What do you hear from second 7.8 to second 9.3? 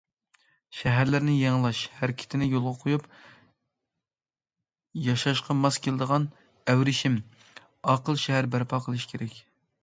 ئاقىل شەھەر بەرپا قىلىش